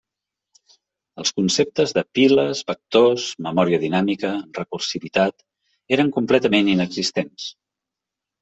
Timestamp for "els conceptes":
1.23-1.93